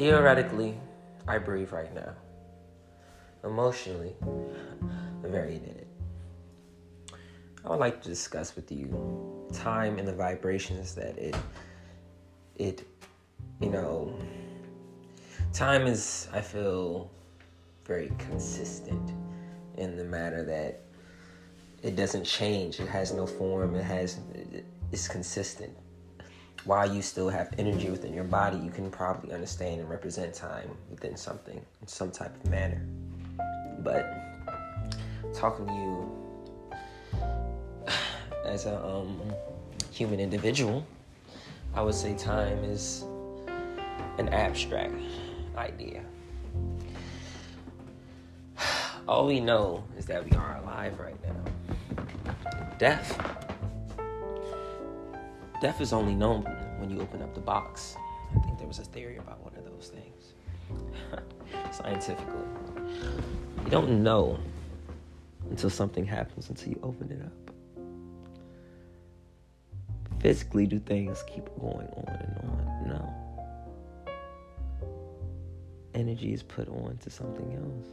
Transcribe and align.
Theoretically, 0.00 0.80
I 1.28 1.36
breathe 1.36 1.72
right 1.72 1.94
now. 1.94 2.14
Emotionally, 3.44 4.14
I'm 4.22 5.30
very 5.30 5.56
it. 5.56 5.86
I 7.62 7.68
would 7.68 7.80
like 7.80 8.02
to 8.04 8.08
discuss 8.08 8.56
with 8.56 8.72
you 8.72 9.46
time 9.52 9.98
and 9.98 10.08
the 10.08 10.14
vibrations 10.14 10.94
that 10.94 11.18
it 11.18 11.36
it 12.56 12.86
you 13.60 13.68
know 13.68 14.18
time 15.52 15.86
is 15.86 16.28
I 16.32 16.40
feel 16.40 17.10
very 17.84 18.10
consistent 18.16 19.12
in 19.76 19.98
the 19.98 20.04
matter 20.04 20.42
that 20.44 20.80
it 21.82 21.94
doesn't 21.94 22.24
change. 22.24 22.80
It 22.80 22.88
has 22.88 23.12
no 23.12 23.26
form. 23.26 23.74
It 23.74 23.84
has 23.84 24.18
it's 24.92 25.08
consistent. 25.08 25.76
While 26.64 26.94
you 26.94 27.00
still 27.00 27.30
have 27.30 27.54
energy 27.56 27.88
within 27.88 28.12
your 28.12 28.24
body, 28.24 28.58
you 28.58 28.70
can 28.70 28.90
probably 28.90 29.32
understand 29.32 29.80
and 29.80 29.88
represent 29.88 30.34
time 30.34 30.70
within 30.90 31.16
something 31.16 31.56
in 31.56 31.86
some 31.86 32.10
type 32.10 32.34
of 32.36 32.50
manner. 32.50 32.82
But 33.78 34.12
talking 35.32 35.66
to 35.66 35.72
you 35.72 36.12
as 38.44 38.66
a 38.66 38.84
um, 38.84 39.18
human 39.90 40.20
individual, 40.20 40.86
I 41.74 41.80
would 41.80 41.94
say 41.94 42.14
time 42.14 42.62
is 42.64 43.04
an 44.18 44.28
abstract 44.28 44.94
idea. 45.56 46.04
All 49.08 49.26
we 49.26 49.40
know 49.40 49.82
is 49.96 50.04
that 50.06 50.28
we 50.28 50.36
are 50.36 50.56
alive 50.62 50.98
right 51.00 51.16
now. 51.24 51.36
Death. 52.78 53.18
Death 55.60 55.80
is 55.82 55.92
only 55.92 56.14
known 56.14 56.42
when 56.78 56.88
you 56.90 56.98
open 57.02 57.20
up 57.20 57.34
the 57.34 57.40
box. 57.40 57.94
I 58.34 58.40
think 58.40 58.56
there 58.56 58.66
was 58.66 58.78
a 58.78 58.84
theory 58.84 59.18
about 59.18 59.44
one 59.44 59.54
of 59.56 59.64
those 59.66 59.92
things. 59.92 60.32
Scientifically. 61.76 62.46
You 63.64 63.70
don't 63.70 64.02
know 64.02 64.38
until 65.50 65.68
something 65.68 66.06
happens 66.06 66.48
until 66.48 66.70
you 66.70 66.80
open 66.82 67.12
it 67.12 67.20
up. 67.22 67.32
Physically, 70.20 70.66
do 70.66 70.78
things 70.78 71.22
keep 71.26 71.44
going 71.60 71.88
on 71.88 72.08
and 72.08 72.38
on? 72.38 72.88
No. 72.88 73.14
Energy 75.94 76.32
is 76.32 76.42
put 76.42 76.68
on 76.68 76.96
to 77.02 77.10
something 77.10 77.52
else. 77.54 77.86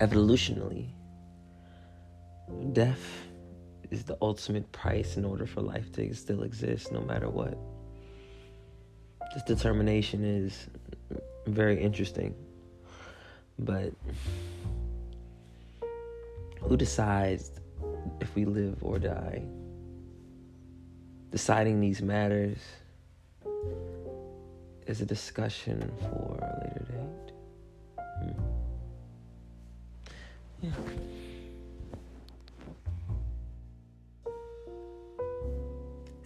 Evolutionally, 0.00 0.88
death 2.72 3.26
is 3.90 4.04
the 4.04 4.16
ultimate 4.22 4.70
price 4.72 5.16
in 5.16 5.24
order 5.24 5.46
for 5.46 5.60
life 5.60 5.92
to 5.92 6.14
still 6.14 6.42
exist 6.42 6.92
no 6.92 7.00
matter 7.00 7.28
what. 7.28 7.58
This 9.34 9.42
determination 9.44 10.24
is 10.24 10.66
very 11.46 11.80
interesting. 11.80 12.34
But 13.58 13.92
who 16.60 16.76
decides 16.76 17.50
if 18.20 18.34
we 18.34 18.44
live 18.44 18.82
or 18.82 18.98
die? 18.98 19.42
Deciding 21.30 21.80
these 21.80 22.02
matters 22.02 22.58
is 24.86 25.00
a 25.00 25.06
discussion 25.06 25.92
for 26.00 26.31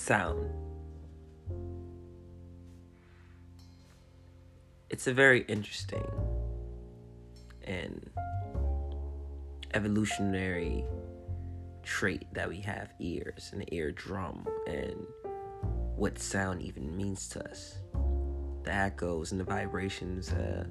Sound. 0.00 0.50
It's 4.88 5.06
a 5.06 5.12
very 5.12 5.42
interesting 5.42 6.10
and 7.64 8.10
evolutionary 9.74 10.86
trait 11.82 12.26
that 12.32 12.48
we 12.48 12.62
have 12.62 12.94
ears, 12.98 13.50
an 13.52 13.62
eardrum, 13.72 14.46
and 14.66 15.06
what 15.96 16.18
sound 16.18 16.62
even 16.62 16.96
means 16.96 17.28
to 17.28 17.50
us. 17.50 17.76
The 18.62 18.72
echoes 18.72 19.32
and 19.32 19.40
the 19.40 19.44
vibrations, 19.44 20.32
uh, 20.32 20.64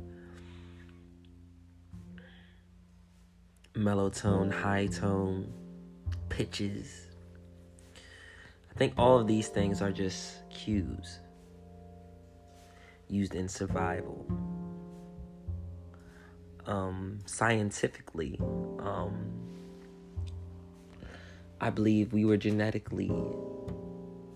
mellow 3.76 4.10
tone, 4.10 4.50
high 4.50 4.88
tone, 4.88 5.54
pitches. 6.30 7.09
I 8.80 8.88
think 8.88 8.94
all 8.98 9.20
of 9.20 9.28
these 9.28 9.50
things 9.50 9.82
are 9.82 9.92
just 9.92 10.50
cues 10.50 11.20
used 13.10 13.36
in 13.36 13.50
survival. 13.50 14.26
Um, 16.66 17.20
scientifically, 17.26 18.40
um, 18.40 19.34
I 21.60 21.70
believe 21.72 22.14
we 22.14 22.24
were 22.24 22.38
genetically, 22.38 23.12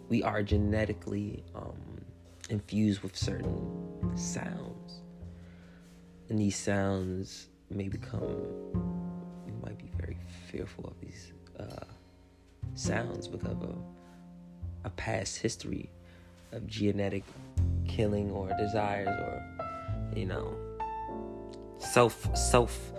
we 0.09 0.21
are 0.23 0.43
genetically 0.43 1.45
um, 1.55 2.01
infused 2.49 3.01
with 3.01 3.15
certain 3.15 4.17
sounds. 4.17 5.03
And 6.27 6.37
these 6.37 6.57
sounds 6.57 7.47
may 7.69 7.87
become 7.87 8.73
we 9.45 9.53
might 9.63 9.77
be 9.77 9.89
very 9.97 10.17
fearful 10.51 10.83
of 10.87 10.99
these 10.99 11.31
uh, 11.57 11.85
sounds 12.75 13.29
because 13.29 13.63
of 13.63 14.02
a 14.83 14.89
past 14.91 15.37
history 15.37 15.89
of 16.51 16.67
genetic 16.67 17.23
killing 17.87 18.31
or 18.31 18.49
desires 18.57 19.07
or 19.07 19.43
you 20.15 20.25
know 20.25 20.55
self 21.79 22.35
self 22.35 22.91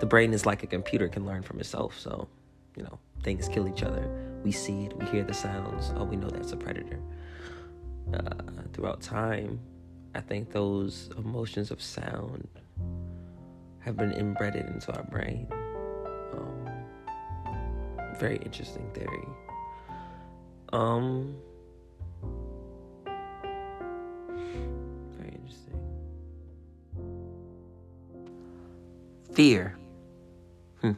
the 0.00 0.06
brain 0.06 0.32
is 0.32 0.44
like 0.44 0.62
a 0.62 0.66
computer 0.66 1.08
can 1.08 1.24
learn 1.24 1.42
from 1.42 1.60
itself. 1.60 1.98
So 1.98 2.28
you 2.76 2.82
know 2.82 2.98
things 3.22 3.48
kill 3.48 3.68
each 3.68 3.82
other. 3.82 4.10
We 4.42 4.52
see 4.52 4.84
it 4.84 4.96
we 4.98 5.06
hear 5.06 5.24
the 5.24 5.34
sounds. 5.34 5.92
Oh 5.96 6.04
we 6.04 6.16
know 6.16 6.28
that's 6.28 6.52
a 6.52 6.56
predator. 6.56 7.00
Uh, 8.12 8.62
throughout 8.74 9.00
time 9.00 9.58
i 10.14 10.20
think 10.20 10.52
those 10.52 11.08
emotions 11.16 11.70
of 11.70 11.80
sound 11.80 12.46
have 13.80 13.96
been 13.96 14.12
embedded 14.12 14.66
into 14.66 14.92
our 14.94 15.04
brain. 15.04 15.46
Very 18.18 18.36
interesting 18.36 18.88
theory. 18.94 19.26
Um, 20.72 21.36
very 25.16 25.32
interesting. 25.32 25.80
Fear. 29.32 29.76
Hmm. 30.80 30.92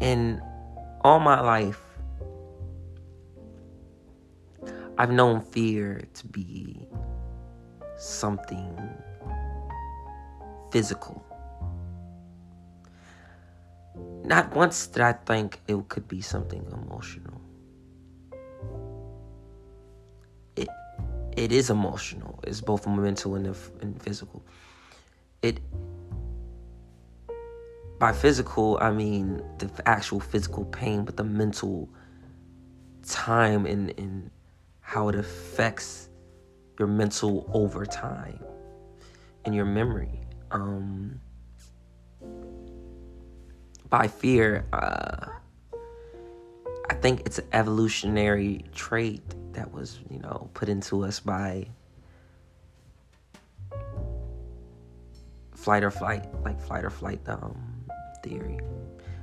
In 0.00 0.42
all 1.02 1.20
my 1.20 1.40
life, 1.40 1.80
I've 4.98 5.10
known 5.10 5.40
fear 5.40 6.02
to 6.12 6.26
be 6.26 6.86
something 7.96 8.76
physical 10.70 11.24
not 14.30 14.54
once 14.54 14.86
did 14.86 15.02
I 15.02 15.12
think 15.12 15.60
it 15.66 15.88
could 15.88 16.06
be 16.06 16.20
something 16.20 16.64
emotional. 16.72 17.40
It 20.54 20.68
it 21.36 21.50
is 21.50 21.68
emotional. 21.68 22.38
It's 22.44 22.60
both 22.60 22.86
mental 22.86 23.34
and, 23.34 23.46
and 23.82 24.00
physical. 24.00 24.44
It 25.42 25.58
by 27.98 28.12
physical 28.12 28.78
I 28.80 28.92
mean 28.92 29.42
the 29.58 29.68
actual 29.84 30.20
physical 30.20 30.64
pain, 30.66 31.04
but 31.04 31.16
the 31.16 31.24
mental 31.24 31.88
time 33.02 33.66
and, 33.66 33.92
and 33.98 34.30
how 34.80 35.08
it 35.08 35.16
affects 35.16 36.08
your 36.78 36.86
mental 36.86 37.50
over 37.52 37.84
time 37.84 38.38
and 39.44 39.56
your 39.56 39.64
memory. 39.64 40.20
Um, 40.52 41.20
by 43.90 44.06
fear, 44.06 44.64
uh, 44.72 45.26
I 46.88 46.94
think 46.94 47.22
it's 47.26 47.38
an 47.40 47.46
evolutionary 47.52 48.64
trait 48.72 49.22
that 49.52 49.72
was, 49.72 49.98
you 50.08 50.20
know, 50.20 50.48
put 50.54 50.68
into 50.68 51.04
us 51.04 51.18
by 51.18 51.66
flight 55.54 55.82
or 55.82 55.90
flight, 55.90 56.24
like 56.42 56.60
flight 56.60 56.84
or 56.84 56.90
flight 56.90 57.20
um, 57.26 57.84
theory, 58.22 58.60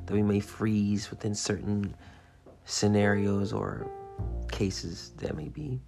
that 0.06 0.14
we 0.14 0.22
may 0.22 0.42
freeze 0.42 1.10
within 1.10 1.34
certain 1.34 1.96
scenarios 2.66 3.54
or 3.54 3.90
cases 4.52 5.14
that 5.18 5.36
may 5.36 5.48
be. 5.48 5.80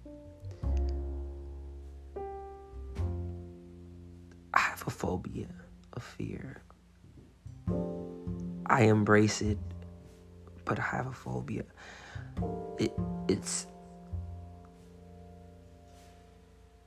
I 4.54 4.60
have 4.60 4.82
a 4.86 4.90
phobia 4.90 5.48
of 5.92 6.02
fear. 6.02 6.62
I 8.70 8.82
embrace 8.82 9.42
it, 9.42 9.58
but 10.64 10.78
I 10.78 10.82
have 10.82 11.08
a 11.08 11.12
phobia. 11.12 11.64
It 12.78 12.92
it's 13.28 13.66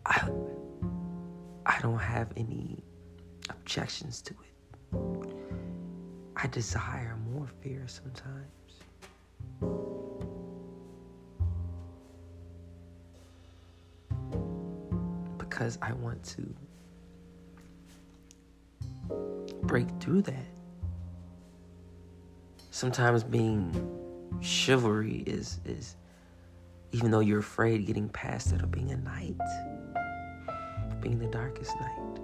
I 0.06 0.30
I 1.65 1.80
don't 1.81 2.00
have 2.00 2.31
any 2.38 2.81
objections 3.50 4.21
to 4.21 4.33
it. 4.33 5.33
I 6.38 6.47
desire 6.47 7.18
more 7.33 7.50
fear 7.62 7.86
sometimes. 7.88 8.47
Because 15.38 15.77
I 15.81 15.91
want 15.91 16.24
to 16.24 16.56
break 19.63 19.89
through 20.00 20.21
that. 20.21 20.62
Sometimes 22.74 23.24
being 23.24 23.72
chivalry 24.42 25.24
is 25.28 25.60
is 25.64 25.96
even 26.92 27.12
though 27.12 27.20
you're 27.20 27.38
afraid 27.38 27.86
getting 27.86 28.10
past 28.10 28.52
it 28.52 28.64
or 28.64 28.66
being 28.66 28.90
a 28.90 28.98
knight 28.98 29.36
being 31.00 31.20
the 31.20 31.28
darkest 31.28 31.72
knight 31.80 32.20